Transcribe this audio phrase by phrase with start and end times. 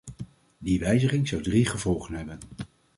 [0.57, 2.39] Die wijziging zou drie gevolgen hebben.